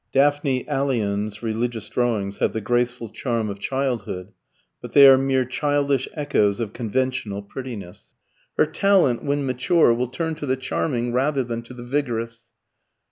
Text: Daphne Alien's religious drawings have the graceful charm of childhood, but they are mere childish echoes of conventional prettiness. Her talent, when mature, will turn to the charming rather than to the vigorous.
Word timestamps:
Daphne 0.11 0.67
Alien's 0.67 1.43
religious 1.43 1.87
drawings 1.87 2.39
have 2.39 2.53
the 2.53 2.59
graceful 2.59 3.07
charm 3.07 3.51
of 3.51 3.59
childhood, 3.59 4.29
but 4.81 4.93
they 4.93 5.07
are 5.07 5.15
mere 5.15 5.45
childish 5.45 6.07
echoes 6.15 6.59
of 6.59 6.73
conventional 6.73 7.43
prettiness. 7.43 8.15
Her 8.57 8.65
talent, 8.65 9.23
when 9.23 9.45
mature, 9.45 9.93
will 9.93 10.07
turn 10.07 10.33
to 10.37 10.47
the 10.47 10.57
charming 10.57 11.13
rather 11.13 11.43
than 11.43 11.61
to 11.61 11.75
the 11.75 11.83
vigorous. 11.85 12.45